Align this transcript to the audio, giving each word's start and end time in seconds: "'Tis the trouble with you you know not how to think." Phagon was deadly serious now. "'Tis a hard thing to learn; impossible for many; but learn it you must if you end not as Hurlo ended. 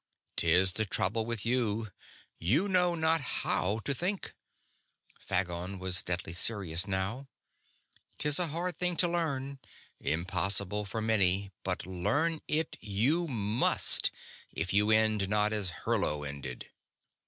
"'Tis 0.35 0.71
the 0.71 0.83
trouble 0.83 1.27
with 1.27 1.45
you 1.45 1.89
you 2.39 2.67
know 2.67 2.95
not 2.95 3.21
how 3.21 3.77
to 3.77 3.93
think." 3.93 4.33
Phagon 5.27 5.77
was 5.77 6.01
deadly 6.01 6.33
serious 6.33 6.87
now. 6.87 7.27
"'Tis 8.17 8.39
a 8.39 8.47
hard 8.47 8.79
thing 8.79 8.97
to 8.97 9.07
learn; 9.07 9.59
impossible 9.99 10.85
for 10.85 11.03
many; 11.03 11.51
but 11.63 11.85
learn 11.85 12.41
it 12.47 12.77
you 12.81 13.27
must 13.27 14.09
if 14.51 14.73
you 14.73 14.89
end 14.89 15.29
not 15.29 15.53
as 15.53 15.69
Hurlo 15.85 16.23
ended. 16.27 16.71